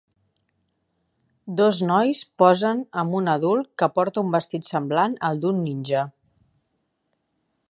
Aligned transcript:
Dos 1.59 1.81
nois 1.91 2.23
posen 2.43 2.81
amb 3.03 3.19
un 3.21 3.31
adult 3.35 3.71
que 3.83 3.93
porta 3.99 4.25
un 4.27 4.35
vestit 4.39 4.73
semblant 4.75 5.17
al 5.31 5.45
d'un 5.45 5.65
ninja. 5.69 6.09